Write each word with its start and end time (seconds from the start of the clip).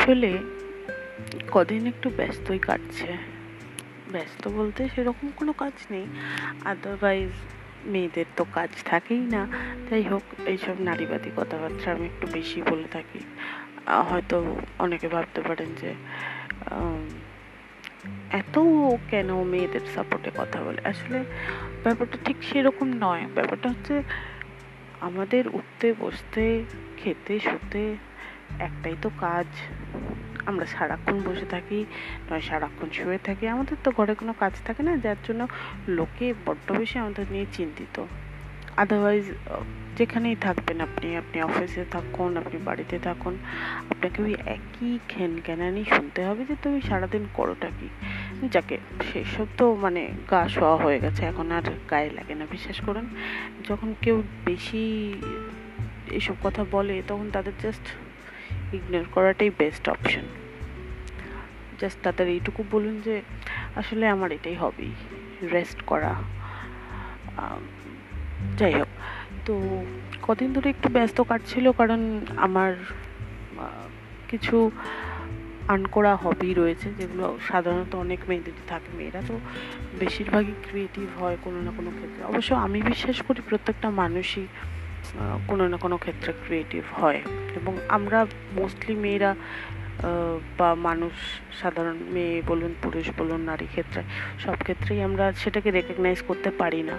আসলে 0.00 0.38
কদিন 1.52 1.86
একটু 1.86 2.10
ব্যস্তই 2.16 2.58
কাটছে। 2.58 3.16
ব্যস্ত 4.12 4.48
বলতে 4.48 4.88
সেরকম 4.94 5.28
কোনো 5.36 5.52
কাজ 5.52 5.72
নেই। 5.90 6.06
আদারওয়াইজ 6.64 7.30
মেয়েদের 7.84 8.24
তো 8.36 8.44
কাজ 8.52 8.68
থাকেই 8.84 9.18
না। 9.18 9.46
যাই 9.90 10.02
হোক, 10.02 10.22
এইসব 10.46 10.80
নারীবাদী 10.80 11.30
কথাবার্তা 11.36 11.92
আমি 11.92 12.06
একটু 12.06 12.26
বেশি 12.32 12.62
বলে 12.62 12.88
থাকি। 12.92 13.20
হয়তো 14.10 14.60
অনেকে 14.78 15.08
ভাবতে 15.08 15.40
পারেন 15.40 15.68
যে 15.80 15.94
এত 18.30 18.58
কেন 19.10 19.42
মেয়েদের 19.44 19.80
সাপোর্টে 19.94 20.30
কথা 20.36 20.62
বলে? 20.62 20.88
আসলে 20.88 21.24
ব্যাপারটা 21.82 22.18
ঠিক 22.24 22.36
সেরকম 22.52 22.92
নয়। 23.00 23.24
ব্যাপারটা 23.34 23.68
হচ্ছে 23.68 24.02
আমাদের 25.00 25.48
উঠতে, 25.52 25.94
বসতে, 26.00 26.64
খেতে, 26.96 27.40
শুতে 27.40 27.96
একটাই 28.58 28.96
তো 29.02 29.10
কাজ। 29.20 29.46
আমরা 30.46 30.66
সারাক্ষণ 30.66 31.20
বসে 31.26 31.44
থাকি, 31.44 31.84
নয় 32.30 32.40
সারাক্ষণ 32.40 32.90
শুয়ে 32.92 33.18
থাকি। 33.24 33.48
আমাদের 33.48 33.76
তো 33.84 33.90
ঘরে 33.96 34.14
কোনো 34.14 34.32
কাজ 34.40 34.52
থাকে 34.64 34.82
না, 34.82 34.96
যার 34.96 35.16
জন্য 35.24 35.46
লোকে 35.88 36.34
বড্ড 36.46 36.72
বেশি 36.72 36.98
আমাদের 36.98 37.26
নিয়ে 37.30 37.46
চিন্তিত। 37.52 38.04
আদারওয়াইজ 38.76 39.24
যেখানেই 39.96 40.36
থাকবেন 40.40 40.80
আপনি 40.80 41.16
আপনি 41.16 41.42
অফিসে 41.42 41.84
থাকুন, 41.90 42.36
আপনি 42.36 42.58
বাড়িতে 42.64 42.98
থাকুন, 42.98 43.38
আপনাকে 43.90 44.22
ওই 44.22 44.34
একই 44.46 44.98
জ্ঞানানি 45.46 45.84
শুনতে 45.84 46.24
হবে 46.24 46.44
যে 46.44 46.56
তুমি 46.62 46.80
সারাদিন 46.80 47.26
করোটা 47.34 47.68
কি। 47.80 47.88
যাকে 48.48 48.78
সেসব 49.12 49.46
তো 49.56 49.74
মানে 49.74 50.08
গা 50.30 50.48
শোয়া 50.48 50.76
হয়ে 50.76 51.00
গেছে, 51.00 51.26
এখন 51.26 51.52
আর 51.52 51.62
গায়ে 51.90 52.10
লাগে 52.10 52.34
না। 52.34 52.46
বিশ্বাস 52.50 52.80
করুন, 52.80 53.06
যখন 53.68 53.94
কেউ 54.00 54.22
বেশি 54.44 55.14
এসব 56.10 56.34
কথা 56.42 56.64
বলে, 56.70 57.02
তখন 57.08 57.30
তাদের 57.32 57.52
জাস্ট 57.62 57.86
ইগনোর 58.76 59.06
করাটাই 59.14 59.50
বেস্ট 59.60 59.84
অপশন 59.94 60.26
জাস্ট 61.80 61.98
তাদের 62.06 62.26
এইটুকু 62.36 62.60
বলুন 62.70 62.94
যে, 63.06 63.16
আসলে 63.80 64.04
আমার 64.14 64.30
এটাই 64.32 64.56
হবি 64.62 64.88
রেস্ট 65.54 65.78
করা। 65.90 66.12
যাই 68.58 68.74
হোক, 68.78 68.90
তো 69.46 69.54
কদিন 70.26 70.48
ধরে 70.52 70.68
একটু 70.74 70.88
ব্যস্ত 70.96 71.18
কাটছিল 71.30 71.66
কারণ 71.80 72.00
আমার 72.46 72.72
কিছু 74.30 74.56
আনকরা 75.74 76.12
হবি 76.24 76.50
রয়েছে 76.54 76.88
যেগুলো 76.98 77.26
সাধারণত 77.50 77.92
অনেক 78.04 78.20
মেয়েদেরই 78.28 78.64
থাকে 78.72 78.90
মেয়েরা, 78.98 79.20
তো 79.28 79.34
বেশিরভাগই 79.98 80.54
ক্রিয়েটিভ 80.66 81.08
হয় 81.20 81.36
কোনো 81.44 81.58
না 81.66 81.70
কোনো 81.76 81.90
ক্ষেত্রে। 81.96 82.20
অবশ্য 82.30 82.50
আমি 82.66 82.78
বিশ্বাস 82.90 83.18
করি 83.26 83.40
প্রত্যেকটা 83.48 83.88
মানুষই 84.02 84.46
কোনো 85.46 85.68
না 85.68 85.76
কোনো 85.76 85.96
ক্ষেত্রে 85.96 86.32
ক্রিয়েটিভ 86.46 86.82
হয়। 86.92 87.20
এবং 87.56 87.76
আমরা 87.88 88.26
মোস্টলি 88.52 88.94
মেয়েরা 88.94 89.34
বা 90.58 90.74
মানুষ, 90.74 91.12
সাধারণ 91.62 91.96
মেয়ে 92.10 92.42
বলুন, 92.46 92.74
পুরুষ 92.82 93.10
বলুন, 93.18 93.40
নারী 93.40 93.66
ক্ষেত্রে, 93.66 94.02
সব 94.38 94.54
ক্ষেত্রেই 94.62 95.02
আমরা 95.02 95.32
সেটাকে 95.32 95.70
রেকগনাইজ 95.70 96.22
করতে 96.22 96.50
পারি 96.50 96.82
না। 96.82 96.98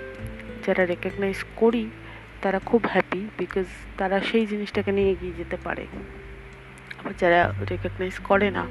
যারা 0.67 0.85
রেকগনাইজ 0.85 1.43
করি, 1.55 1.89
তারা 2.41 2.59
খুব 2.59 2.81
হ্যাপি 2.89 3.29
বিকজ 3.37 3.65
তারা 3.97 4.19
সেই 4.19 4.45
জিনিসটাকে 4.45 4.91
নিয়ে 4.91 5.11
এগিয়ে 5.11 5.31
যেতে 5.31 5.57
পারে। 5.63 5.85
আবার 6.99 7.13
যারা 7.19 7.53
রেকগনাইজ 7.69 8.19
করে 8.19 8.51
না, 8.51 8.67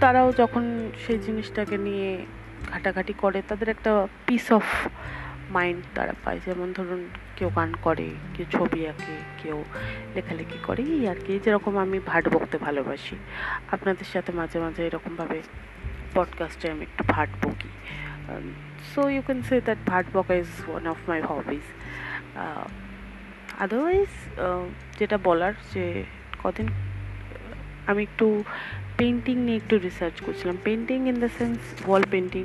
তারাও 0.00 0.32
যখন 0.32 0.90
সেই 1.06 1.18
জিনিসটাকে 1.18 1.78
নিয়ে 1.78 2.26
ঘাটাঘাটি 2.70 3.14
করে, 3.18 3.42
তাদের 3.48 3.68
একটা 3.68 4.08
পিস 4.26 4.52
অফ 4.52 4.64
মাইন্ড 5.56 5.82
তারা 5.96 6.14
পায়। 6.24 6.38
যেমন 6.46 6.68
ধরুন 6.78 7.00
কেউ 7.36 7.48
গান 7.58 7.70
করে, 7.86 8.08
কেউ 8.34 8.46
ছবি 8.56 8.80
আঁকে, 8.90 9.16
কেউ 9.42 9.58
লেখালেখি 10.14 10.58
করে, 10.68 10.82
এই 10.96 11.04
আর 11.12 11.18
কি। 11.24 11.32
যেরকম 11.44 11.74
আমি 11.84 11.98
ভাট 12.10 12.24
বকতে 12.34 12.56
ভালোবাসি। 12.66 13.16
আপনাদের 13.74 14.08
সাথে 14.12 14.30
মাঝে 14.40 14.58
মাঝে 14.64 14.80
এরকমভাবে 14.88 15.38
পডকাস্টে 16.14 16.66
আমি 16.74 16.82
একটু 16.88 17.02
ভাট 17.14 17.30
বকি। 17.42 17.70
So 18.92 19.00
you 19.14 19.22
can 19.26 19.40
say 19.48 19.56
that 19.68 19.80
Bhatt 19.90 20.06
বকা 20.16 20.34
is 20.42 20.50
one 20.68 20.84
of 20.92 20.98
my 21.10 21.20
hobbies 21.30 21.66
otherwise 23.64 24.12
যেটা 24.98 25.16
বলার 25.28 25.54
যে 25.74 25.84
কদিন, 26.42 26.68
আমি 27.90 28.00
একটু 28.08 28.26
পেন্টিং 28.98 29.36
নিয়ে 29.46 29.58
একটু 29.62 29.74
রিসার্চ 29.86 30.16
করছিলাম। 30.26 30.56
Painting 30.64 30.98
in 31.10 31.16
the 31.24 31.30
sense 31.38 31.58
wall 31.86 32.02
painting 32.10 32.44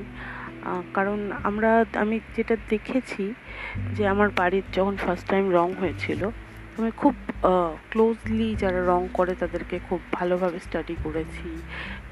কারণ 0.98 1.20
আমরা, 1.50 1.70
আমি 2.04 2.16
যেটা 2.36 2.56
দেখেছি 2.74 3.24
যে 3.96 4.04
আমার 4.14 4.30
বাড়ির 4.40 4.66
যখন 4.78 4.96
ফার্স্ট 5.04 5.26
টাইম 5.32 5.46
রং 5.58 5.68
হয়েছিল, 5.82 6.22
আমি 6.78 6.92
খুব 7.02 7.14
ক্লোজলি 7.92 8.50
যারা 8.64 8.82
রং 8.92 9.02
করে 9.18 9.34
তাদেরকে 9.42 9.76
খুব 9.88 10.00
ভালোভাবে 10.18 10.60
স্টাডি 10.66 10.96
করেছি 11.06 11.50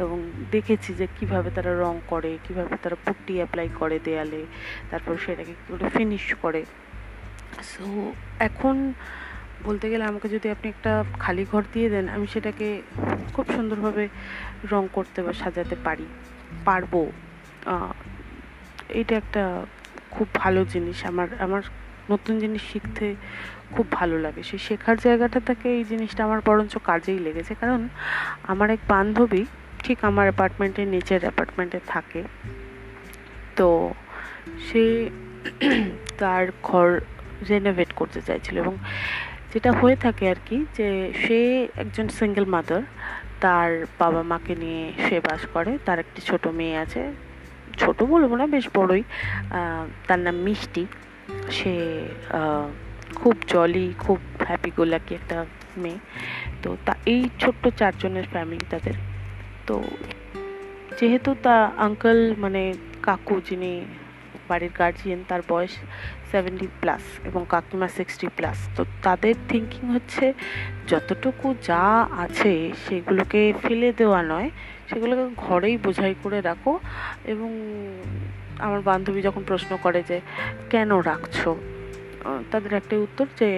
এবং 0.04 0.18
দেখেছি 0.52 0.90
যে 1.00 1.06
কীভাবে 1.18 1.50
তারা 1.58 1.72
রং 1.84 1.96
করে, 2.12 2.32
কীভাবে 2.46 2.74
তারা 2.84 2.98
পুট্টি 3.06 3.34
অ্যাপ্লাই 3.40 3.68
করে 3.80 3.98
দেয়ালে, 4.08 4.42
তারপর 4.92 5.14
সেটাকে 5.26 5.54
কী 5.60 5.66
করে 5.70 5.84
ফিনিশ 5.98 6.26
করে। 6.44 6.62
সো 7.72 7.86
এখন 8.48 8.76
বলতে 9.68 9.86
গেলে 9.92 10.04
আমাকে 10.12 10.28
যদি 10.36 10.48
আপনি 10.56 10.68
একটা 10.74 10.92
খালি 11.24 11.44
ঘর 11.52 11.64
দিয়ে 11.74 11.88
দেন, 11.94 12.06
আমি 12.16 12.26
সেটাকে 12.34 12.68
খুব 13.36 13.46
সুন্দরভাবে 13.56 14.06
রং 14.72 14.84
করতে 14.98 15.20
বা 15.26 15.32
সাজাতে 15.42 15.76
পারি, 15.86 16.08
পারব 16.68 16.94
এটা 18.94 19.16
একটা 19.16 19.44
খুব 20.12 20.28
ভালো 20.34 20.66
জিনিস। 20.66 21.06
আমার 21.06 21.28
আমার 21.40 21.62
নতুন 22.10 22.40
জিনিস 22.40 22.62
শিখতে 22.72 23.16
খুব 23.72 23.86
ভালো 23.92 24.20
লাগে। 24.20 24.44
সেই 24.44 24.60
শেখার 24.60 24.98
জায়গাটা 24.98 25.40
থেকে 25.40 25.68
এই 25.78 25.84
জিনিসটা 25.84 26.24
আমার 26.24 26.42
বরঞ্চ 26.46 26.78
কাজেই 26.78 27.20
লেগেছে। 27.20 27.56
কারণ 27.56 27.82
আমার 28.48 28.70
এক 28.70 28.80
বান্ধবী 28.88 29.46
ঠিক 29.84 29.98
আমার 30.06 30.24
অ্যাপার্টমেন্টের 30.24 30.88
নিচের 30.88 31.22
অ্যাপার্টমেন্টে 31.22 31.80
থাকে। 31.88 32.24
তো 33.56 33.94
সে 34.68 34.84
তার 36.20 36.46
ঘর 36.64 37.00
রেনোভেট 37.50 37.94
করতে 37.94 38.22
চাইছিল 38.22 38.58
এবং 38.58 38.78
যেটা 39.54 39.72
হয়ে 39.72 39.96
থাকে 39.96 40.30
আর 40.30 40.40
কি 40.46 40.66
যে 40.78 40.88
সে 41.14 41.40
একজন 41.76 42.08
সিঙ্গেল 42.08 42.46
মাদার 42.46 42.84
তার 43.40 43.86
বাবা 44.00 44.24
মাকে 44.24 44.56
নিয়ে 44.56 44.84
সে 45.06 45.20
বাস 45.20 45.42
করে। 45.54 45.72
তার 45.86 46.00
একটি 46.00 46.22
ছোট 46.22 46.48
মেয়ে 46.48 46.78
আছে। 46.78 47.02
ছোট 47.78 48.04
বলব 48.04 48.32
না, 48.36 48.46
বেশ 48.48 48.66
বড়ই। 48.74 49.04
তার 50.08 50.20
নাম 50.20 50.36
মিষ্টি। 50.36 50.86
সে 51.52 51.74
খুব 53.16 53.36
জলি 53.48 53.94
খুব 54.00 54.20
হ্যাপি 54.48 54.72
গোলাকি 54.78 55.16
একটা 55.16 55.46
মেয়ে। 55.78 56.00
তো 56.64 56.78
তা, 56.86 56.94
এই 57.06 57.22
ছোট্ট 57.40 57.64
চারজনের 57.80 58.28
ফ্যামিলি 58.32 58.66
তাদের। 58.70 58.94
তো 59.68 59.84
যেহেতু 61.00 61.36
তা 61.44 61.56
আঙ্কেল 61.78 62.20
মানে 62.38 62.74
কাকু 63.02 63.36
যিনি 63.50 63.74
বাড়ির 64.50 64.74
গার্জিয়ান 64.80 65.22
তার 65.30 65.42
বয়স 65.52 65.74
সেভেন্টি 66.32 66.68
প্লাস 66.82 67.04
এবং 67.26 67.42
কাকিমা 67.50 67.88
সিক্সটি 67.88 68.28
প্লাস 68.38 68.58
তো 68.76 68.82
তাদের 69.04 69.36
থিঙ্কিং 69.50 69.84
হচ্ছে, 69.96 70.26
যতটুকু 70.88 71.48
যা 71.70 71.84
আছে 72.24 72.54
সেগুলোকে 72.86 73.42
ফেলে 73.64 73.90
দেওয়া 74.00 74.22
নয়, 74.32 74.50
সেগুলোকে 74.90 75.26
ঘরেই 75.38 75.76
বোঝাই 75.78 76.16
করে 76.24 76.40
রাখো 76.42 76.74
এবং 77.34 77.50
আমার 78.66 78.82
বান্ধবী 78.82 79.22
যখন 79.22 79.44
প্রশ্ন 79.44 79.72
করে 79.78 80.04
যে, 80.10 80.18
কেন 80.70 80.90
রাখছো? 81.10 81.50
তাদের 82.52 82.72
একটাই 82.74 83.00
উত্তর 83.00 83.28
যে, 83.40 83.50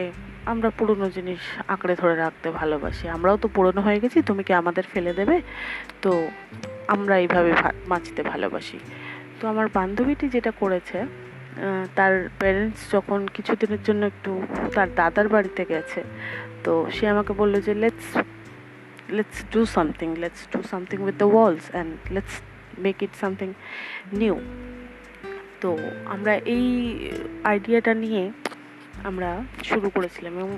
আমরা 0.46 0.70
পুরনো 0.78 1.08
জিনিস 1.10 1.42
আঁকড়ে 1.68 1.96
ধরে 2.02 2.16
রাখতে 2.16 2.48
ভালোবাসি। 2.52 3.06
আমরাও 3.10 3.38
তো 3.38 3.48
পুরনো 3.56 3.82
হয়ে 3.82 4.00
গেছি, 4.00 4.18
তুমি 4.22 4.42
কি 4.48 4.54
আমাদের 4.54 4.86
ফেলে 4.94 5.12
দেবে? 5.14 5.42
তো 6.02 6.12
আমরা 6.88 7.16
এইভাবে 7.18 7.52
বাঁচতে 7.92 8.22
ভালোবাসি। 8.24 8.78
তো 9.40 9.48
আমার 9.48 9.68
বান্ধবীটি 9.74 10.30
যেটা 10.30 10.52
করেছে 10.60 11.06
তার 11.96 12.30
প্যারেন্টস 12.40 12.92
যখন 12.92 13.28
কিছুদিনের 13.34 13.82
জন্য 13.84 14.06
একটু 14.06 14.42
তার 14.76 14.88
দাদার 14.96 15.30
বাড়িতে 15.30 15.66
গেছে, 15.66 16.04
তো 16.64 16.72
সে 16.92 17.08
আমাকে 17.10 17.34
বলল 17.34 17.62
যে 17.62 17.74
let's 17.74 18.08
let's 19.10 19.40
do 19.52 19.66
something 19.66 20.16
let's 20.16 20.48
do 20.52 20.64
something 20.64 20.98
with 21.04 21.16
the 21.18 21.26
walls 21.26 21.66
and 21.72 21.92
let's 22.12 22.42
make 22.78 23.04
it 23.04 23.14
something 23.16 23.54
new 24.14 24.36
তো 25.62 25.78
আমরা 26.06 26.34
এই 26.36 26.66
আইডিয়াটা 27.44 27.94
নিয়ে 27.94 28.32
আমরা 29.04 29.44
শুরু 29.64 29.90
করেছিলাম 29.90 30.34
এবং 30.34 30.58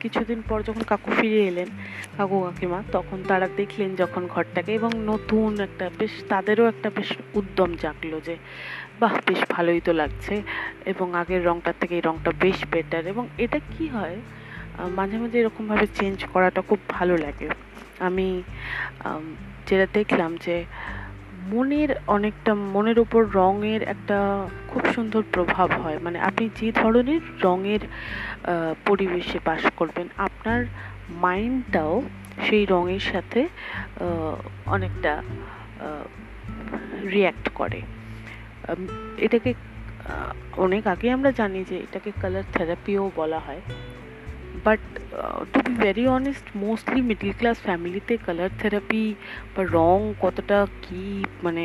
কিছুদিন 0.00 0.40
পর 0.48 0.58
যখন 0.62 0.82
কাকু 0.86 1.10
ফিরে 1.20 1.40
এলেন, 1.46 1.68
কাকু 2.16 2.36
কাকিমা, 2.40 2.82
তখন 2.92 3.18
তারা 3.28 3.48
দেখলেন 3.56 3.90
যখন 3.96 4.22
ঘরটাকে 4.26 4.74
এবং 4.74 4.90
নতুন 5.06 5.50
একটা 5.60 5.90
বেশ, 5.98 6.10
তাদেরও 6.28 6.64
একটা 6.68 6.88
বেশ 6.96 7.10
উদ্যম 7.34 7.70
জাগলো 7.82 8.20
যে, 8.20 8.36
বাহ, 9.00 9.14
বেশ 9.26 9.40
ভালোই 9.50 9.80
তো 9.80 9.92
লাগছে 9.92 10.42
এবং 10.86 11.14
আগের 11.14 11.42
রংটার 11.46 11.76
থেকে 11.80 11.94
এই 11.94 12.00
রঙটা 12.00 12.30
বেশ 12.40 12.58
বেটার 12.70 13.06
এবং 13.06 13.24
এটা 13.38 13.58
কি 13.72 13.88
হয়? 13.88 14.16
মাঝে 14.96 15.16
মাঝে 15.18 15.36
এরকমভাবে 15.40 15.86
চেঞ্জ 15.94 16.18
করাটা 16.32 16.60
খুব 16.60 16.78
ভালো 16.88 17.16
লাগে। 17.16 17.48
আমি, 17.98 18.42
যেটা 19.66 19.86
দেখলাম 19.94 20.36
যে 20.36 20.56
মনের 21.52 21.90
অনেকটা 22.06 22.52
মনের 22.74 22.98
উপর 23.04 23.22
রঙের 23.34 23.82
একটা 23.94 24.18
খুব 24.68 24.82
সুন্দর 24.94 25.22
প্রভাব 25.32 25.68
হয়। 25.82 25.98
মানে 25.98 26.18
আপনি 26.20 26.44
যে 26.60 26.68
ধরনের 26.72 27.22
রঙের 27.42 27.82
পরিবেশে 28.86 29.38
বাস 29.44 29.62
করবেন, 29.76 30.06
আপনার 30.16 30.60
মাইন্ডটাও 31.24 31.94
সেই 32.46 32.64
রঙের 32.64 33.04
সাথে 33.12 33.40
অনেকটা 34.66 35.12
রিয়্যাক্ট 37.12 37.46
করে। 37.54 37.80
এটাকে 39.18 39.50
অনেক 40.56 40.82
আগে 40.86 41.06
আমরা 41.16 41.30
জানি 41.32 41.60
যে 41.70 41.76
এটাকে 41.76 42.10
কালার 42.22 42.46
থেরাপিও 42.52 43.04
বলা 43.16 43.38
হয়। 43.38 43.62
But 44.64 44.82
to 45.52 45.58
be 45.66 45.72
very 45.84 46.04
honest 46.18 46.46
mostly 46.64 47.00
middle 47.10 47.30
class 47.38 47.56
ফ্যামিলিতে 47.66 48.14
কালার 48.26 48.52
থেরাপি 48.60 49.04
বা 49.54 49.62
রং 49.78 49.98
কতটা 50.24 50.58
কি 50.84 51.02
মানে 51.42 51.64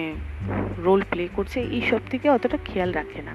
রোল 0.86 1.02
প্লে 1.10 1.24
করছে, 1.36 1.60
এইসব 1.78 2.02
থেকে 2.12 2.28
অতটা 2.30 2.58
খেয়াল 2.66 2.92
রাখে 3.00 3.22
না। 3.28 3.34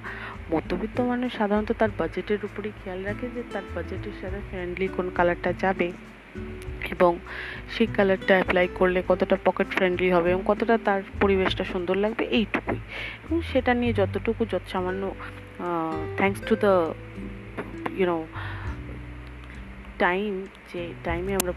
মধ্যবিত্ত 0.53 0.99
মানুষ 1.11 1.31
সাধারণত 1.39 1.71
তার 1.81 1.93
বাজেটের 1.99 2.41
উপরেই 2.49 2.75
খেয়াল 2.81 3.01
রাখে 3.09 3.27
যে 3.35 3.43
তার 3.53 3.67
বাজেটের 3.75 4.17
সাথে 4.21 4.39
ফ্রেন্ডলি 4.49 4.87
কোন 4.97 5.07
কালারটা 5.17 5.51
যাবে 5.63 5.89
এবং 6.95 7.13
সেই 7.75 7.89
কালারটা 7.97 8.33
অ্যাপ্লাই 8.39 8.67
করলে 8.79 9.01
কতটা 9.11 9.37
পকেট 9.45 9.69
ফ্রেন্ডলি 9.77 10.09
হবে 10.17 10.29
এবং 10.31 10.43
কতটা 10.47 10.75
তার 10.87 11.01
পরিবেশটা 11.23 11.65
সুন্দর 11.73 11.97
লাগবে, 12.05 12.25
এইটুকুই। 12.39 12.81
এবং 13.25 13.39
সেটা 13.51 13.73
নিয়ে 13.81 13.93
যতটুকু 14.01 14.43
যত 14.53 14.65
সামান্য 14.73 15.03
thanks 16.19 16.41
to 16.49 16.55
the 16.65 16.73
you know 18.01 18.19
time 20.05 20.33
যে 20.71 20.83
টাইমে 21.07 21.33
আমরা 21.41 21.53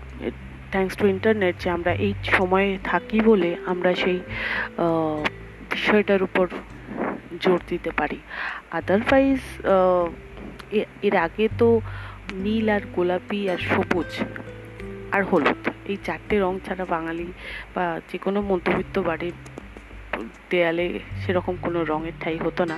থ্যাংকস 0.73 0.95
টু 0.99 1.05
ইন্টারনেট 1.15 1.55
যে 1.63 1.69
আমরা 1.77 1.91
এই 2.05 2.13
সময়ে 2.37 2.69
থাকি 2.89 3.17
বলে 3.29 3.51
আমরা 3.71 3.91
সেই 4.03 4.19
বিষয়টার 5.73 6.21
উপর 6.27 6.45
জোর 7.43 7.59
দিতে 7.71 7.91
পারি। 7.99 8.19
আদারওয়াইজ 8.79 9.41
এর 11.07 11.15
আগে 11.25 11.45
তো 11.59 11.67
নীল 12.43 12.67
আর 12.75 12.83
গোলাপি 12.95 13.39
আর 13.53 13.59
সবুজ 13.71 14.11
আর 15.15 15.23
হলুদ, 15.29 15.61
এই 15.91 15.97
চারটে 16.05 16.35
রং 16.43 16.53
ছাড়া 16.65 16.85
বাঙালি 16.95 17.27
বা 17.75 17.85
যে 18.09 18.17
কোনো 18.25 18.39
মধ্যবিত্ত 18.51 18.95
বাড়ির 19.09 19.37
দেয়ালে 20.49 20.87
সেরকম 21.21 21.55
কোনো 21.65 21.79
রঙের 21.91 22.15
ঠাই 22.21 22.37
হতো 22.45 22.63
না। 22.71 22.77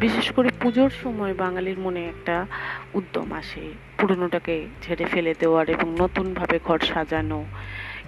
বিশেষ 0.00 0.32
করে 0.32 0.48
পুজোর 0.60 0.90
সময় 0.90 1.34
বাঙালির 1.34 1.78
মনে 1.78 2.04
একটা 2.04 2.46
উদ্যম 2.94 3.32
আসে। 3.32 3.72
পুরনোটাকে 3.98 4.66
ঝেড়ে 4.82 5.04
ফেলে 5.04 5.34
দেওয়ার 5.38 5.70
এবং 5.70 5.96
নতুনভাবে 6.00 6.60
ঘর 6.64 6.78
সাজানো, 6.78 7.44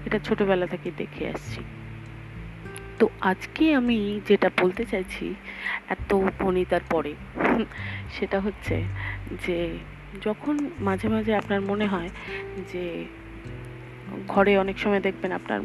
এটা 0.06 0.18
ছোটবেলা 0.18 0.66
থেকে 0.66 0.90
দেখে 0.96 1.28
আসছি। 1.28 1.60
তো 2.98 3.08
আজকে 3.20 3.74
আমি 3.74 4.20
যেটা 4.26 4.50
বলতে 4.60 4.84
চাইছি, 4.84 5.34
এত 5.88 6.14
বনিতার 6.14 6.80
পরে, 6.90 7.14
সেটা 8.10 8.40
হচ্ছে 8.40 8.84
যে, 9.46 9.78
যখন 10.22 10.70
মাঝে 10.80 11.08
মাঝে 11.08 11.34
আপনার 11.34 11.60
মনে 11.60 11.86
হয় 11.86 12.08
যে, 12.72 13.04
ঘরে 14.28 14.58
অনেক 14.58 14.78
সময় 14.78 15.00
দেখবেন 15.00 15.32
আপনার 15.32 15.60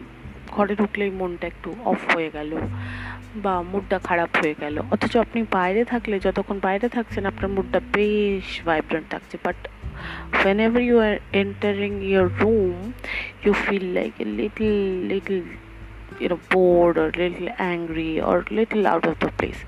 ঘরে 0.56 0.74
ঢুকলেই 0.82 1.12
মনটা 1.20 1.46
একটু 1.54 1.70
অফ 1.92 2.02
হয়ে 2.14 2.30
গেল 2.38 2.52
বা 3.44 3.54
মুডটা 3.72 3.98
খারাপ 4.08 4.32
হয়ে 4.42 4.56
গেল। 4.62 4.76
অথচ 4.94 5.14
আপনি 5.26 5.40
বাইরে 5.58 5.82
থাকলে, 5.92 6.16
যতক্ষণ 6.26 6.58
বাইরে 6.68 6.88
থাকছেন, 6.96 7.24
আপনার 7.32 7.50
মুডটা 7.56 7.80
বেশ 7.96 8.48
ভাইব্রেন্ট 8.68 9.08
থাকছে। 9.14 9.36
But 9.46 9.60
whenever 10.44 10.82
you 10.90 10.98
are 11.08 11.20
entering 11.42 11.96
your 12.14 12.28
room, 12.42 12.76
you 13.44 13.52
feel 13.66 13.86
like 13.98 14.16
a 14.26 14.28
little 14.40 14.78
little, 15.12 15.42
you 16.22 16.28
know, 16.32 16.40
bored 16.52 16.96
or 17.02 17.08
little 17.24 17.50
angry 17.74 18.14
little 18.60 18.84
out 18.94 19.06
of 19.12 19.16
the 19.24 19.32
place. 19.40 19.62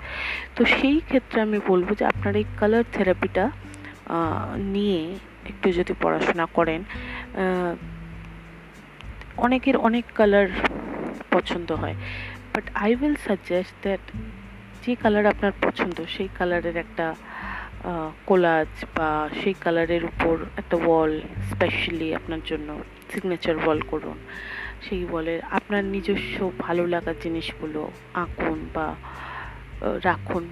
তো 0.56 0.62
সেই 0.76 0.98
ক্ষেত্রে 1.10 1.38
আমি 1.46 1.60
বলব 1.72 1.88
যে, 2.00 2.04
আপনার 2.12 2.34
এই 2.42 2.46
কালার 2.60 2.86
থেরাপিটা 2.96 3.46
নিয়ে 4.74 5.02
একটু 5.52 5.68
যদি 5.78 5.94
পড়াশোনা 6.04 6.46
করেন 6.58 6.82
অনেকের 9.46 9.76
অনেক 9.88 10.06
কালার 10.20 10.50
পছন্দ 11.36 11.70
হয়। 11.82 11.96
But 12.54 12.66
I 12.84 12.92
will 13.00 13.18
suggest 13.28 13.76
that 13.84 14.04
যে 14.84 14.94
কালার 15.04 15.26
আপনার 15.34 15.54
পছন্দ, 15.62 15.98
সেই 16.16 16.30
কালারের 16.38 16.78
একটা 16.84 17.08
কোলাজ 18.30 18.72
বা 18.96 19.10
সেই 19.40 19.56
কালারের 19.64 20.04
উপর 20.12 20.36
একটা 20.62 20.76
ওয়াল 20.86 21.14
স্পেশালি 21.52 22.08
আপনার 22.20 22.42
জন্য 22.50 22.70
সিগনেচার 23.12 23.56
ওয়াল 23.64 23.80
করুন। 23.92 24.18
সেই 24.86 25.02
ওয়ালের 25.10 25.42
আপনার 25.58 25.84
নিজস্ব 25.94 26.38
ভালো 26.60 26.84
লাগার 26.94 27.18
জিনিসগুলো 27.24 27.82
আঁকুন 28.24 28.60
বা 28.76 28.88
রাখুন। 30.04 30.44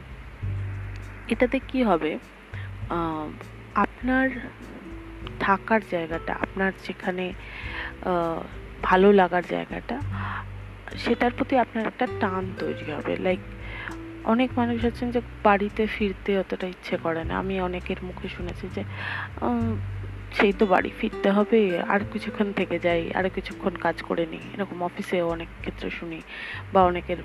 এটাতে 1.33 1.57
কি 1.69 1.79
হবে? 1.89 2.11
আপনার 3.85 4.27
থাকার 5.39 5.81
জায়গাটা, 5.91 6.33
আপনার 6.45 6.71
যেখানে 6.87 7.25
ভালো 8.89 9.07
লাগার 9.19 9.45
জায়গাটা 9.49 9.95
সেটার 10.97 11.31
প্রতি 11.37 11.57
আপনার 11.57 11.85
একটা 11.87 12.07
টান 12.19 12.43
তৈরি 12.59 12.91
হবে। 12.91 13.15
লাইক 13.15 13.39
অনেক 14.25 14.49
মানুষ 14.57 14.85
আছেন 14.85 15.11
যে 15.11 15.21
বাড়িতে 15.43 15.87
ফিরতে 15.87 16.39
অতটা 16.39 16.67
ইচ্ছে 16.67 16.97
করে 16.97 17.23
না। 17.23 17.33
আমি 17.37 17.61
অনেকের 17.61 17.99
মুখে 18.03 18.27
শুনেছি 18.27 18.65
যে 18.75 18.83
সেই 20.37 20.53
তো 20.53 20.65
বাড়ি 20.65 20.91
ফিরতে 20.99 21.31
হবে, 21.31 21.79
আর 21.79 21.99
কিছুক্ষণ 22.13 22.53
থেকে 22.53 22.79
যাই, 22.79 23.11
আর 23.11 23.29
কিছুক্ষণ 23.29 23.73
কাজ 23.75 24.01
করে 24.01 24.25
নিই। 24.25 24.45
এরকম 24.55 24.83
অফিসেও 24.83 25.29
অনেক 25.29 25.47
ক্ষেত্রে 25.61 25.89
শুনি, 25.89 26.21
বা 26.73 26.83
অনেকের 26.83 27.17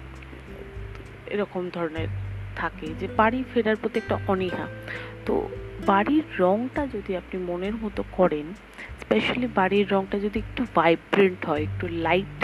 এরকম 1.26 1.70
ধরনের 1.74 2.08
থাকে 2.56 2.86
যে 3.00 3.08
বাড়ি 3.16 3.44
ফেরার 3.54 3.76
প্রতি 3.76 3.98
একটা 3.98 4.19
অনীহা। 4.28 4.66
তো 5.26 5.48
বাড়ির 5.86 6.24
রংটা 6.38 6.86
যদি 6.86 7.16
আপনি 7.16 7.38
মনের 7.38 7.74
মতো 7.74 8.04
করেন 8.12 8.52
স্পেশালি 9.00 9.48
বাড়ির 9.54 9.86
রংটা 9.92 10.19
যদি 10.19 10.38
একটু 10.38 10.64
ভাইব্রেন্ট 10.74 11.46
হয়, 11.46 11.62
একটু 11.62 11.88
লাইট 11.88 12.38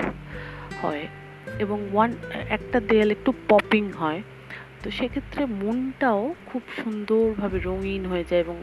হয় 0.83 1.05
এবং 1.65 1.79
ওয়ান 1.93 2.11
একটা 2.57 2.79
দেয়াল 2.91 3.11
একটু 3.17 3.31
পপিং 3.49 3.85
হয়, 4.01 4.21
তো 4.83 4.87
সেক্ষেত্রে 4.99 5.43
মনটাও 5.63 6.23
খুব 6.49 6.63
সুন্দরভাবে 6.81 7.59
রঙিন 7.69 8.03
হয়ে 8.13 8.25
যায় 8.31 8.41
এবং 8.47 8.57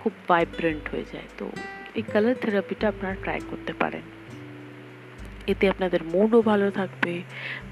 খুব 0.00 0.12
ভাইব্রেন্ট 0.28 0.84
হয়ে 0.92 1.06
যায়। 1.12 1.28
তো 1.38 1.44
এই 1.98 2.04
কালার 2.12 2.36
থেরাপিটা 2.42 2.86
আপনারা 2.92 3.14
ট্রাই 3.24 3.40
করতে 3.50 3.72
পারেন। 3.82 4.04
এতে 5.52 5.64
আপনাদের 5.72 6.00
মুডও 6.12 6.40
ভালো 6.50 6.66
থাকবে, 6.78 7.12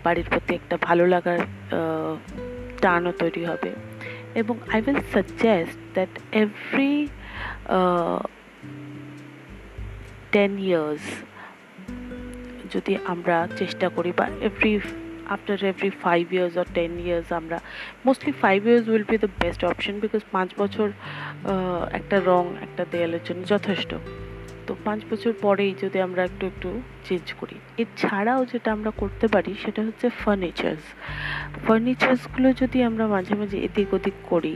বাড়ির 0.04 0.28
প্রতি 0.30 0.52
একটা 0.54 0.76
ভালো 0.86 1.04
লাগার 1.14 1.40
টানও 2.82 3.12
তৈরি 3.22 3.42
হবে। 3.50 3.70
এবং 4.40 4.54
I 4.72 4.78
will 4.86 5.00
suggest 5.14 5.78
that 5.96 6.12
every 6.42 6.96
ten 10.34 10.52
years 10.68 11.04
যদি 12.74 12.92
আমরা 13.12 13.36
চেষ্টা 13.60 13.86
করি, 13.96 14.10
বা 14.18 14.26
every 14.48 14.72
after 15.34 15.58
every 15.72 15.90
five 16.04 16.24
years 16.34 16.54
or 16.62 16.66
ten 16.76 16.92
years 17.06 17.28
আমরা 17.40 17.58
mostly 18.06 18.32
five 18.42 18.58
years 18.68 18.84
will 18.92 19.06
be 19.10 19.16
the 19.24 19.30
best 19.42 19.60
option 19.70 19.94
because 20.04 20.22
পাঁচ 20.34 20.48
বছর 20.62 20.88
একটা 21.98 22.16
রং, 22.30 22.44
একটা 22.66 22.82
দেয়ালের 22.92 23.22
জন্য 23.28 23.40
যথেষ্ট। 23.54 23.90
তো 24.68 24.76
পাঁচ 24.84 25.00
বছর 25.10 25.32
পরেই 25.42 25.72
যদি 25.82 25.98
আমরা 26.06 26.22
একটু 26.24 26.44
একটু 26.46 26.68
চেঞ্জ 27.06 27.26
করি। 27.40 27.56
এছাড়াও 27.82 28.42
যেটা 28.52 28.68
আমরা 28.72 28.90
করতে 28.96 29.26
পারি, 29.28 29.52
সেটা 29.64 29.80
হচ্ছে 29.82 30.06
ফার্নিচার্স 30.22 30.84
ফার্নিচার্সগুলো 31.66 32.48
যদি 32.52 32.78
আমরা 32.82 33.04
মাঝে 33.06 33.34
মাঝে 33.34 33.56
এদিক 33.58 33.90
ওদিক 33.94 34.16
করি 34.30 34.54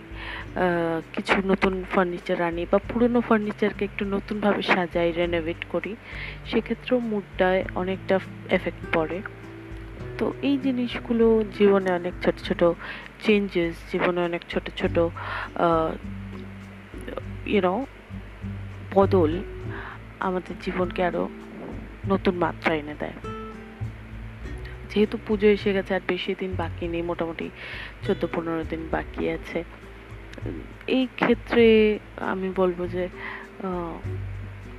কিছু 1.15 1.35
নতুন 1.51 1.75
ফার্নিচার 1.93 2.39
আনি 2.43 2.63
বা 2.73 2.79
পুরনো 2.89 3.21
ফার্নিচারকে 3.21 3.83
একটু 3.85 4.03
নতুনভাবে 4.15 4.63
সাজাই 4.63 5.11
রেনোভেট 5.13 5.61
করি, 5.73 5.93
সেক্ষেত্রেও 6.51 6.99
মুডটায় 7.11 7.63
অনেকটা 7.75 8.17
এফেক্ট 8.51 8.83
পড়ে। 8.95 9.19
তো 10.19 10.25
এই 10.43 10.57
জিনিসগুলো 10.65 11.27
জীবনে 11.59 11.91
অনেক 11.93 12.15
ছোট 12.25 12.37
ছোট 12.47 12.63
চেঞ্জেস 13.25 13.75
জীবনে 13.93 14.21
অনেক 14.29 14.43
ছোট 14.49 14.65
ছোট 14.77 14.97
ইউনো 17.55 17.75
বদল 18.95 19.33
আমাদের 20.29 20.55
জীবনকে 20.65 21.01
আরও 21.09 21.25
নতুন 22.13 22.35
মাত্রা 22.45 22.73
এনে 22.81 22.97
দেয়। 23.03 23.17
যেহেতু 24.91 25.17
পুজো 25.27 25.49
এসে 25.57 25.71
গেছে 25.77 25.93
আর 25.97 26.05
বেশি 26.13 26.33
দিন 26.41 26.53
বাকি 26.63 26.85
নেই, 26.93 27.03
মোটামুটি 27.11 27.47
চোদ্দ 28.05 28.23
পনেরো 28.35 28.63
দিন 28.73 28.83
বাকি 28.95 29.23
আছে, 29.37 29.59
এই 30.97 31.05
ক্ষেত্রে 31.19 31.65
আমি 32.33 32.49
বলব 32.61 32.79
যে 32.95 33.05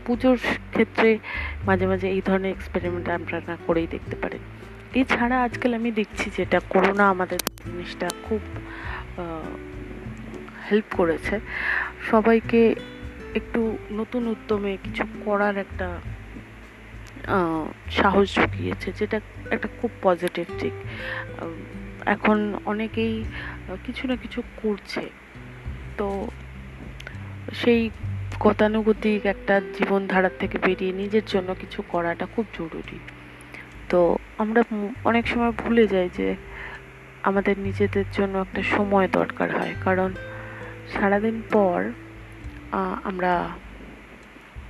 পুজোর 0.06 0.38
ক্ষেত্রে 0.74 1.10
মাঝে 1.68 1.86
মাঝে 1.92 2.08
এই 2.16 2.22
ধরনের 2.28 2.52
এক্সপেরিমেন্ট 2.56 3.06
আপনারা 3.18 3.56
করেই 3.68 3.88
দেখতে 3.96 4.16
পারেন 4.24 4.42
এছাড়া 5.02 5.38
আজকাল 5.48 5.72
আমি 5.80 5.90
দেখছি 6.00 6.28
যেটা 6.38 6.60
করোনা 6.74 7.06
আমাদের 7.14 7.40
জিনিসটা 7.66 8.08
খুব 8.26 8.42
হেল্প 10.68 10.90
করেছে, 11.00 11.36
সবাইকে 12.12 12.62
একটু 13.40 13.62
নতুন 13.92 14.24
উদ্যমে 14.28 14.72
কিছু 14.84 15.04
করার 15.26 15.56
একটা 15.58 15.88
সাহস 17.92 18.28
জুগিয়েছে, 18.36 18.92
যেটা 19.00 19.18
একটা 19.56 19.68
খুব 19.82 19.92
পজিটিভ 20.02 20.46
দিক। 20.60 20.76
এখন 22.06 22.38
অনেকেই 22.66 23.16
কিছু 23.86 24.04
না 24.08 24.16
কিছু 24.16 24.40
করছে। 24.62 25.04
তো 25.98 26.08
সেই 27.54 27.82
গতানুগতিক 28.40 29.22
একটা 29.26 29.56
জীবনধারার 29.78 30.36
থেকে 30.40 30.58
বেরিয়ে 30.58 30.94
নিজের 31.02 31.26
জন্য 31.28 31.50
কিছু 31.62 31.80
করাটা 31.90 32.26
খুব 32.36 32.46
জরুরি। 32.60 33.00
তো 33.90 34.00
আমরা 34.38 34.62
অনেক 35.06 35.26
সময় 35.28 35.54
ভুলে 35.62 35.84
যাই 35.88 36.10
যে 36.18 36.28
আমাদের 37.24 37.56
নিজেদের 37.60 38.08
জন্য 38.12 38.36
একটা 38.38 38.62
সময় 38.76 39.08
দরকার 39.12 39.50
হয়। 39.58 39.74
কারণ 39.84 40.10
সারাদিন 40.94 41.38
পর 41.52 41.78
আমরা 43.04 43.50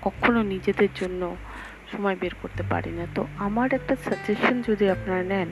কখনো 0.01 0.43
নিজেদের 0.43 0.89
জন্য 0.95 1.36
সময় 1.91 2.15
বের 2.19 2.36
করতে 2.41 2.63
পারি 2.69 2.91
না। 2.91 3.05
তো 3.15 3.27
আমার 3.38 3.74
একটা 3.74 3.95
সাজেশন 3.95 4.62
যদি 4.67 4.89
আপনারা 4.89 5.24
নেন, 5.24 5.48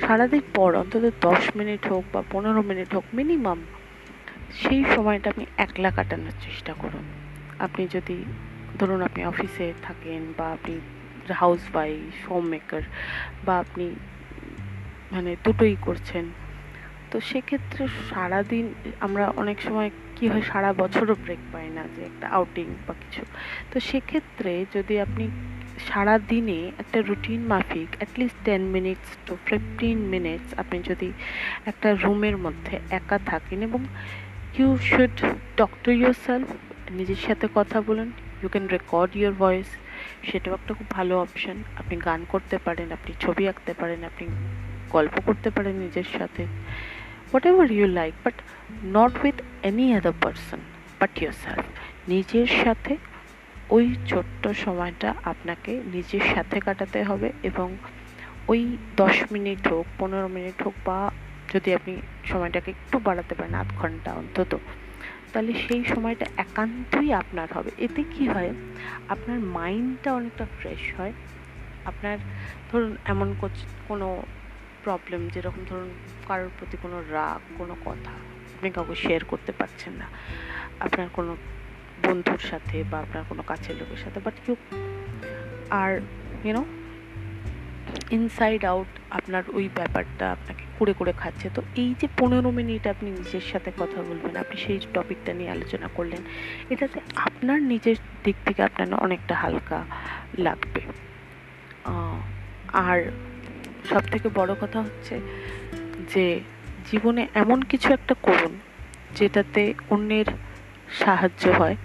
সারাদিন 0.00 0.40
পর, 0.54 0.74
অন্তত 0.74 1.10
দশ 1.20 1.56
মিনিট 1.56 1.86
হোক 1.86 2.04
বা 2.12 2.22
পনেরো 2.30 2.62
মিনিট 2.62 2.94
হোক 2.94 3.04
মিনিমাম 3.14 3.58
সেই 4.54 4.84
সময়টা 4.94 5.30
আপনি 5.30 5.46
একলা 5.56 5.90
কাটানোর 5.90 6.32
চেষ্টা 6.40 6.74
করুন। 6.78 7.04
আপনি 7.58 7.88
যদি, 7.92 8.24
ধরুন 8.78 9.02
আপনি 9.02 9.24
অফিসে 9.24 9.72
থাকেন 9.82 10.32
বা 10.38 10.46
আপনি 10.52 10.80
হাউস 11.34 11.60
ওয়াইফ 11.72 12.30
হোম 12.30 12.44
মেকার 12.44 12.82
বা 13.44 13.58
আপনি 13.58 13.94
মানে 15.12 15.36
দুটোই 15.44 15.76
করছেন, 15.80 16.24
তো 17.10 17.20
সেক্ষেত্রে 17.20 17.88
সারাদিন 18.10 18.74
আমরা 19.00 19.32
অনেক 19.36 19.62
সময় 19.62 19.90
কি 20.16 20.24
হয়, 20.28 20.44
সারা 20.52 20.70
বছরও 20.82 21.14
ব্রেক 21.24 21.42
পায় 21.52 21.70
না 21.76 21.82
যে 21.94 22.02
একটা 22.10 22.26
আউটিং 22.28 22.66
বা 22.86 22.94
কিছু। 23.02 23.22
তো 23.70 23.76
সেক্ষেত্রে 23.80 24.52
যদি 24.74 24.94
আপনি 25.00 25.24
সারা 25.88 26.14
দিনে 26.30 26.58
একটা 26.78 26.98
রুটিন 27.08 27.40
মাফিক 27.52 27.88
at least 27.98 28.38
ten 28.44 28.62
minutes 28.74 29.08
to 29.26 29.32
fifteen 29.46 29.98
minutes 29.98 30.48
আপনি 30.58 30.78
যদি 30.82 31.08
একটা 31.66 31.88
রুমের 32.02 32.36
মধ্যে 32.36 32.74
একা 32.90 33.18
থাকেন 33.26 33.58
এবং 33.62 33.80
you 34.58 34.68
should 34.90 35.16
talk 35.56 35.70
to 35.84 35.90
yourself 36.26 36.48
নিজের 36.90 37.20
সাথে 37.26 37.46
কথা 37.54 37.78
বলুন 37.80 38.08
you 38.42 38.48
can 38.48 38.66
record 38.66 39.10
your 39.16 39.34
voice 39.42 39.68
সেটাও 40.28 40.54
একটা 40.54 40.72
খুব 40.74 40.88
ভালো 40.90 41.14
অপশান 41.20 41.56
আপনি 41.76 41.94
গান 41.96 42.20
করতে 42.28 42.56
পারেন, 42.58 42.92
আপনি 42.92 43.12
ছবি 43.20 43.48
আঁকতে 43.48 43.72
পারেন, 43.74 44.00
আপনি 44.04 44.24
গল্প 44.90 45.14
করতে 45.26 45.48
পারেন 45.50 45.74
নিজের 45.76 46.08
সাথে। 46.18 46.42
You 47.70 47.86
like 47.86 48.14
but 48.24 48.34
not 48.84 49.24
with 49.24 49.42
any 49.62 49.94
other 49.94 50.12
person 50.22 50.58
but 51.00 51.22
yourself 51.32 51.64
নিজের 52.08 52.46
সাথে 52.64 52.96
ওই 53.70 53.94
ছোট্ট 54.06 54.48
সময়টা 54.48 55.14
আপনাকে 55.24 55.82
নিজের 55.92 56.20
সাথে 56.34 56.60
কাটাতে 56.60 57.02
হবে 57.02 57.32
এবং 57.42 57.76
ওই 58.48 58.76
দশ 58.96 59.32
মিনিট 59.32 59.68
হোক, 59.68 59.86
পনেরো 59.98 60.28
মিনিট 60.28 60.62
হোক 60.62 60.74
বা 60.84 61.10
যদি 61.54 61.74
আপনি 61.74 61.96
সময়টাকে 62.24 62.70
একটু 62.70 62.98
বাড়াতে 62.98 63.34
পারেন 63.34 63.54
আধ 63.54 63.66
ঘণ্টা 63.76 64.12
অন্তত, 64.12 64.58
তাহলে 65.32 65.52
সেই 65.68 65.84
সময়টা 65.84 66.26
একান্তই 66.36 67.12
আপনার 67.12 67.48
হবে। 67.54 67.70
এতে 67.78 68.02
কি 68.02 68.28
হয়? 68.28 68.50
আপনার 69.08 69.38
মাইন্ডটা 69.40 70.12
অনেকটা 70.12 70.46
ফ্রেশ 70.60 71.00
হয়। 71.00 71.12
আপনার 71.84 72.18
ধরুন 72.72 72.96
এমন 73.04 73.34
কোনো 73.88 74.22
প্রবলেম 74.86 75.22
যেরকম 75.34 75.62
ধরুন 75.70 75.90
কারোর 76.28 76.50
প্রতি 76.58 76.76
কোনো 76.84 76.98
রাগ, 77.16 77.40
কোনো 77.60 77.74
কথা 77.86 78.12
আপনি 78.54 78.68
কাউকে 78.76 78.94
শেয়ার 79.04 79.22
করতে 79.32 79.52
পারছেন 79.58 79.92
না। 80.00 80.06
আপনার 80.86 81.08
কোনো 81.16 81.32
বন্ধুর 82.04 82.42
সাথে 82.50 82.76
বা 82.90 82.96
আপনার 83.04 83.22
কোনো 83.30 83.42
কাছের 83.50 83.74
লোকের 83.80 84.00
সাথে 84.04 84.18
but 84.26 84.34
you 84.44 84.54
are 85.82 85.92
you know 86.46 86.62
inside 88.16 88.62
out 88.72 88.90
আপনার 89.18 89.42
ওই 89.58 89.66
ব্যাপারটা 89.78 90.24
আপনাকে 90.36 90.64
করে 90.78 90.92
করে 90.98 91.12
খাচ্ছে। 91.22 91.46
তো 91.56 91.60
এই 91.82 91.90
যে 92.00 92.06
পনেরো 92.20 92.50
মিনিট 92.58 92.82
আপনি 92.94 93.08
নিজের 93.10 93.44
সাথে 93.52 93.70
কথা 93.78 93.98
বলবেন, 94.08 94.34
আপনি 94.42 94.56
সেই 94.64 94.78
টপিকটা 94.96 95.32
নিয়ে 95.38 95.50
আলোচনা 95.50 95.88
করলেন, 95.96 96.22
এটাতে 96.72 96.98
আপনার 97.28 97.58
নিজের 97.72 97.96
দিক 98.24 98.36
থেকে 98.46 98.60
আপনার 98.68 98.88
অনেকটা 99.06 99.34
হালকা 99.42 99.78
লাগবে। 100.46 100.82
আর 102.86 102.98
সব 103.90 104.02
থেকে 104.12 104.28
বড় 104.38 104.52
কথা 104.62 104.78
হচ্ছে 104.86 105.14
যে 106.12 106.24
জীবনে 106.88 107.22
এমন 107.42 107.58
কিছু 107.70 107.88
একটা 107.92 108.14
করুন 108.26 108.52
যেটাতে 109.18 109.62
অন্যের 109.94 110.28
সাহায্য 111.00 111.44
হয়। 111.58 111.76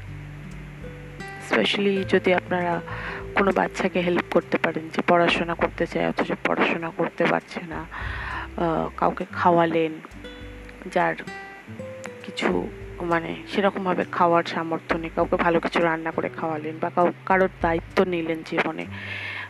স্পেশালি 1.48 1.94
যদি 2.14 2.30
আপনারা 2.40 2.74
কোনো 3.38 3.52
বাচ্চাকে 3.60 4.00
হেল্প 4.08 4.26
করতে 4.36 4.58
পারেন 4.64 4.86
যে 4.94 5.02
পড়াশোনা 5.10 5.56
করতে 5.56 5.84
চায় 5.92 6.08
অথচ 6.12 6.30
পড়াশোনা 6.48 6.90
করতে 7.00 7.24
পারছে 7.32 7.62
না 7.74 7.80
কাউকে 9.00 9.26
খাওয়ালেন, 9.40 9.94
যার 10.94 11.16
কিছু 12.26 12.50
মানে 13.12 13.32
সেরকমভাবে 13.52 14.04
খাওয়ার 14.18 14.46
সামর্থ্য 14.54 14.94
নেই, 15.02 15.12
কাউকে 15.16 15.36
ভালো 15.46 15.58
কিছু 15.60 15.80
রান্না 15.88 16.12
করে 16.12 16.30
খাওয়ালেন 16.40 16.76
বা 16.82 16.90
কাউ, 16.96 17.08
কারোর 17.26 17.52
দায়িত্ব 17.62 17.98
নিলেন 18.14 18.40
জীবনে 18.50 18.86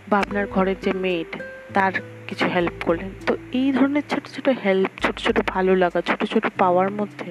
বা 0.09 0.15
আপনার 0.23 0.45
ঘরের 0.47 0.77
যে 0.85 0.91
মেড 1.05 1.31
তার 1.75 1.93
কিছু 2.31 2.45
হেল্প 2.55 2.75
করলেন। 2.87 3.11
তো 3.27 3.33
এই 3.59 3.69
ধরনের 3.77 4.05
ছোট 4.11 4.25
ছোট 4.35 4.47
হেল্প 4.65 4.91
ছোট 5.03 5.15
ছোট 5.25 5.37
ভালো 5.53 5.71
লাগা, 5.83 5.99
ছোট 6.09 6.21
ছোট 6.33 6.45
পাওয়ার 6.61 6.89
মধ্যে 6.99 7.29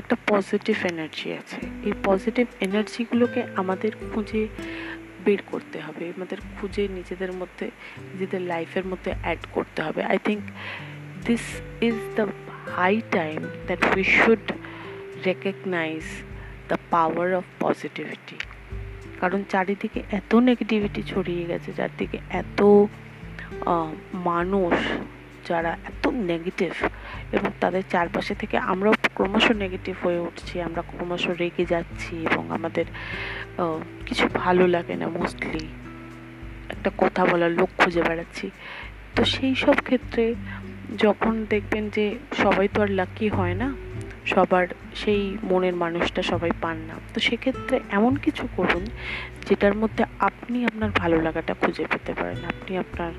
একটা 0.00 0.16
পজিটিভ 0.30 0.76
এনার্জি 0.92 1.28
আছে। 1.40 1.60
এই 1.88 1.94
পজিটিভ 2.08 2.46
এনার্জিগুলোকে 2.66 3.40
আমাদের 3.60 3.92
খুঁজে 4.10 4.42
বের 5.24 5.40
করতে 5.50 5.78
হবে, 5.80 6.04
আমাদের 6.16 6.38
খুঁজে 6.56 6.82
নিজেদের 6.98 7.32
মধ্যে, 7.32 7.66
নিজেদের 8.12 8.42
লাইফের 8.52 8.84
মধ্যে 8.86 9.10
অ্যাড 9.22 9.40
করতে 9.52 9.80
হবে। 9.82 10.00
I 10.12 10.18
think 10.26 10.42
this 11.26 11.44
is 11.88 11.96
the 12.16 12.24
high 12.76 12.94
time 13.10 13.38
that 13.66 13.80
we 13.96 14.04
should 14.18 14.44
recognise 15.26 16.04
the 16.68 16.76
power 16.90 17.28
of 17.40 17.44
positivity 17.60 18.36
কারণ 19.20 19.40
চারিদিকে 19.48 20.00
এত 20.10 20.32
নেগেটিভিটি 20.48 21.00
ছড়িয়ে 21.02 21.44
গেছে, 21.50 21.70
চারদিকে 21.78 22.18
এত 22.42 22.60
মানুষ 24.28 24.74
যারা 25.48 25.72
এত 25.90 26.04
নেগেটিভ 26.30 26.72
এবং 27.36 27.50
তাদের 27.60 27.82
চারপাশে 27.92 28.34
থেকে 28.34 28.56
আমরাও 28.72 28.94
ক্রমশ 29.16 29.46
নেগেটিভ 29.62 29.94
হয়ে 30.04 30.20
উঠছি, 30.26 30.54
আমরা 30.60 30.82
ক্রমশ 30.90 31.24
রেগে 31.40 31.64
যাচ্ছি 31.64 32.14
এবং 32.30 32.44
আমাদের 32.56 32.86
কিছু 34.06 34.24
ভালো 34.42 34.64
লাগে 34.66 34.94
না 35.00 35.06
মোস্টলি 35.18 35.64
একটা 36.72 36.90
কথা 36.98 37.22
বলার 37.30 37.52
লোক 37.58 37.70
খুঁজে 37.78 38.02
বেড়াচ্ছি। 38.08 38.46
তো 39.16 39.20
সেই 39.34 39.54
সব 39.54 39.76
ক্ষেত্রে 39.88 40.24
যখন 41.04 41.34
দেখবেন 41.52 41.84
যে 41.96 42.04
সবাই 42.42 42.66
তো 42.74 42.78
আর 42.84 42.90
লাকি 43.00 43.26
হয় 43.28 43.56
না 43.62 43.68
সবার 44.26 44.66
সেই 44.94 45.36
মনের 45.42 45.74
মানুষটা 45.74 46.22
সবাই 46.22 46.50
পান 46.60 46.76
না। 46.76 46.94
তো 47.14 47.20
সেক্ষেত্রে 47.20 47.80
এমন 47.90 48.16
কিছু 48.16 48.48
করুন 48.56 48.84
যেটার 49.48 49.74
মধ্যে 49.74 50.04
আপনি 50.18 50.64
আপনার 50.64 50.90
ভালো 50.90 51.16
লাগাটা 51.22 51.54
খুঁজে 51.54 51.84
পেতে 51.92 52.12
পারেন। 52.14 52.38
আপনি 52.44 52.78
আপনার 52.78 53.12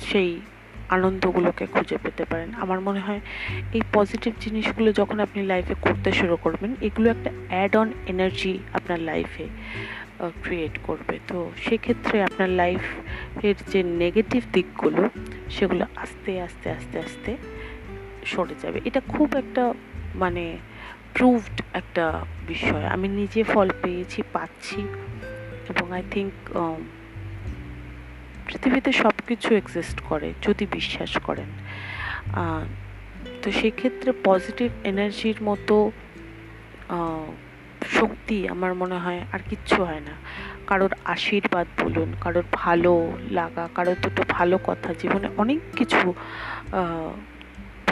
সেই 0.00 0.40
আনন্দগুলোকে 0.88 1.66
খুঁজে 1.66 1.98
পেতে 2.02 2.24
পারেন। 2.24 2.50
আমার 2.54 2.80
মনে 2.80 3.00
হয় 3.00 3.20
এই 3.72 3.82
পজিটিভ 3.92 4.32
জিনিসগুলো 4.40 4.92
যখন 4.92 5.20
আপনি 5.20 5.42
লাইফে 5.42 5.74
করতে 5.82 6.12
শুরু 6.12 6.36
করবেন, 6.36 6.74
এগুলো 6.80 7.10
একটা 7.10 7.30
অ্যাড 7.48 7.76
অন 7.76 7.92
এনার্জি 8.06 8.58
আপনার 8.72 9.00
লাইফে 9.00 9.46
ক্রিয়েট 10.42 10.78
করবে। 10.82 11.18
তো 11.28 11.50
সেক্ষেত্রে 11.62 12.22
আপনার 12.22 12.48
লাইফের 12.48 13.54
যে 13.72 13.82
নেগেটিভ 13.82 14.42
দিকগুলো, 14.52 15.08
সেগুলো 15.50 15.86
আস্তে 15.96 16.40
আস্তে 16.40 16.70
আস্তে 16.70 16.98
আস্তে 16.98 17.36
সরে 18.32 18.56
যাবে। 18.62 18.78
এটা 18.88 19.00
খুব 19.14 19.28
একটা 19.42 19.64
মানে 20.22 20.44
প্রুভড 21.16 21.56
একটা 21.80 22.04
বিষয়। 22.52 22.84
আমি 22.94 23.06
নিজে 23.20 23.40
ফল 23.52 23.68
পেয়েছি, 23.82 24.18
পাচ্ছি 24.34 24.80
এবং 25.70 25.86
আই 25.96 26.02
থিঙ্ক 26.14 26.32
পৃথিবীতে 28.46 28.90
সব 29.02 29.14
কিছু 29.28 29.48
এক্সিস্ট 29.60 29.98
করে, 30.08 30.28
যদি 30.46 30.64
বিশ্বাস 30.76 31.12
করেন। 31.26 31.50
তো 33.42 33.48
সেক্ষেত্রে 33.60 34.10
পজিটিভ 34.28 34.68
এনার্জির 34.90 35.38
মতো 35.48 35.76
শক্তি 37.98 38.36
আমার 38.54 38.72
মনে 38.80 38.98
হয় 39.04 39.20
আর 39.34 39.40
কিচ্ছু 39.50 39.78
হয় 39.88 40.02
না। 40.08 40.14
কারোর 40.68 40.92
আশীর্বাদ 41.14 41.66
বলুন, 41.82 42.08
কারোর 42.24 42.46
ভালো 42.52 42.92
লাগা, 43.38 43.64
কারোর 43.76 43.98
দুটো 44.04 44.22
ভালো 44.36 44.56
কথা, 44.68 44.88
জীবনে 45.00 45.28
অনেক 45.42 45.60
কিছু 45.78 46.00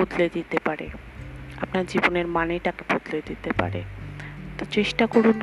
বদলে 0.01 0.29
দিতে 0.33 0.59
পারে। 0.65 0.89
আপনার 1.61 1.87
জীবনের 1.87 2.27
মানেটাকে 2.27 2.95
বদলে 2.95 3.23
দিতে 3.27 3.53
পারে। 3.53 3.83
তো 4.59 4.65
চেষ্টা 4.65 5.07
করুন, 5.07 5.41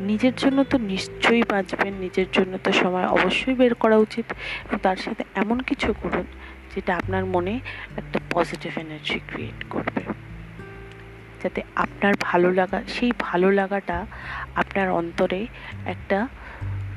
নিজের 0.00 0.32
জন্য 0.36 0.64
তো 0.64 0.78
নিশ্চয়ই 0.78 1.42
বাঁচবেন, 1.42 1.94
নিজের 1.94 2.26
জন্য 2.32 2.58
তো 2.64 2.72
সময় 2.72 3.06
অবশ্যই 3.06 3.54
বের 3.54 3.74
করা 3.74 3.96
উচিত। 3.96 4.24
এবং 4.30 4.78
তার 4.78 4.96
সাথে 4.96 5.24
এমন 5.34 5.60
কিছু 5.60 5.94
করুন, 6.02 6.24
যেটা 6.74 6.96
আপনার 6.96 7.24
মনে 7.24 7.60
একটা 7.96 8.20
পজিটিভ 8.30 8.78
এনার্জি 8.78 9.20
ক্রিয়েট 9.26 9.64
করবে। 9.70 10.00
যাতে 11.42 11.62
আপনার 11.76 12.14
ভালো 12.20 12.52
লাগা, 12.52 12.82
সেই 12.88 13.12
ভালো 13.18 13.50
লাগাটা 13.50 14.06
আপনার 14.54 14.90
অন্তরে 14.90 15.46
একটা 15.86 16.28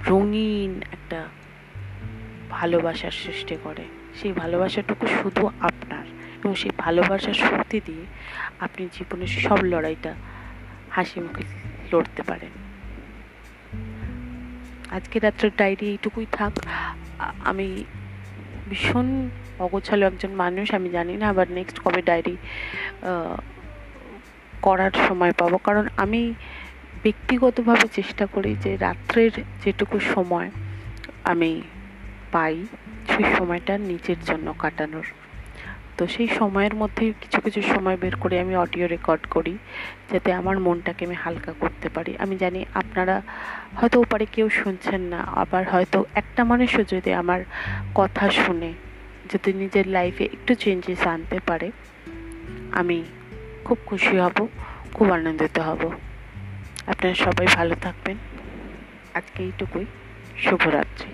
রঙিন 0.07 0.81
একটা 0.91 1.25
ভালোবাসার 2.49 3.11
সৃষ্টি 3.11 3.57
করে। 3.63 3.83
সেই 4.21 4.31
ভালোবাসাটুকু 4.31 5.07
শুধু 5.07 5.47
আপনার। 5.59 6.22
এবং 6.43 6.55
সেই 6.55 6.71
ভালোবাসার 6.77 7.33
শক্তি 7.33 7.81
দিয়ে 7.85 8.05
আপনি 8.59 8.89
জীবনের 8.93 9.27
সব 9.27 9.59
লড়াইটা 9.63 10.13
হাসি 10.91 11.19
মুখে 11.19 11.43
লড়তে 11.91 12.23
পারেন। 12.23 12.53
আজকে 14.91 15.19
রাত্রের 15.19 15.51
ডায়েরি 15.57 15.85
এইটুকুই 15.85 16.25
থাক। 16.31 16.53
আমি 17.43 17.83
ভীষণ 18.69 19.29
অগোছালো 19.59 20.05
একজন 20.07 20.31
মানুষ, 20.31 20.73
আমি 20.73 20.89
জানি 20.89 21.17
না 21.17 21.29
আবার 21.29 21.51
নেক্সট 21.51 21.79
কবে 21.79 22.01
ডায়েরি 22.01 22.37
করার 24.61 24.91
সময় 25.07 25.31
পাবো। 25.31 25.57
কারণ 25.57 25.87
আমি 25.97 26.33
ব্যক্তিগতভাবে 27.03 27.87
চেষ্টা 27.87 28.25
করি 28.25 28.55
যে 28.55 28.77
রাত্রের 28.77 29.31
যেটুকু 29.63 29.99
সময় 29.99 30.51
আমি 31.23 31.61
পাই, 32.31 32.55
সেই 33.07 33.25
সময়টা 33.37 33.77
নিজের 33.77 34.19
জন্য 34.25 34.53
কাটানোর। 34.59 35.07
তো 35.97 36.07
সেই 36.07 36.27
সময়ের 36.27 36.73
মধ্যে 36.73 37.13
কিছু 37.21 37.41
কিছু 37.41 37.61
সময় 37.61 37.97
বের 37.97 38.15
করে 38.15 38.39
আমি 38.39 38.57
অডিও 38.57 38.87
রেকর্ড 38.87 39.27
করি, 39.27 39.57
যাতে 40.13 40.33
আমার 40.33 40.59
মনটাকে 40.59 41.05
আমি 41.05 41.15
হালকা 41.15 41.53
করতে 41.59 41.89
পারি। 41.89 42.17
আমি 42.19 42.37
জানি 42.37 42.65
আপনারা 42.73 43.21
হয়তো 43.75 43.99
ওপারে 43.99 44.25
কেউ 44.31 44.49
শুনছেন 44.49 45.01
না, 45.01 45.17
আবার 45.17 45.69
হয়তো 45.69 46.05
একটা 46.15 46.43
মানুষও 46.43 46.83
যদি 46.83 47.13
আমার 47.13 47.43
কথা 47.95 48.29
শুনে, 48.29 48.73
যদি 49.33 49.53
নিজের 49.53 49.87
লাইফে 49.87 50.23
একটু 50.23 50.55
চেঞ্জেস 50.55 51.07
আনতে 51.07 51.39
পারে, 51.47 51.71
আমি 52.71 53.03
খুব 53.65 53.77
খুশি 53.85 54.17
হব, 54.17 54.47
খুব 54.93 55.11
আনন্দিত 55.11 55.59
হব। 55.59 55.91
আপনারা 56.87 57.15
সবাই 57.15 57.47
ভালো 57.47 57.75
থাকবেন। 57.81 58.17
আজকে 59.13 59.43
এইটুকুই। 59.43 59.85
শুভরাত্রি। 60.37 61.11